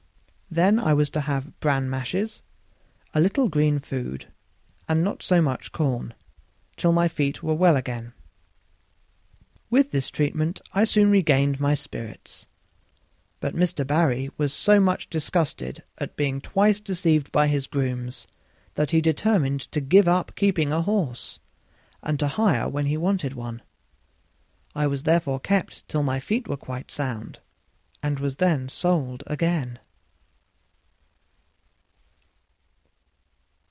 [0.53, 2.41] Then I was to have bran mashes,
[3.13, 4.27] a little green food,
[4.85, 6.13] and not so much corn,
[6.75, 8.11] till my feet were well again.
[9.69, 12.49] With this treatment I soon regained my spirits;
[13.39, 13.87] but Mr.
[13.87, 18.27] Barry was so much disgusted at being twice deceived by his grooms
[18.73, 21.39] that he determined to give up keeping a horse,
[22.03, 23.61] and to hire when he wanted one.
[24.75, 27.39] I was therefore kept till my feet were quite sound,
[28.03, 29.79] and was then sold again.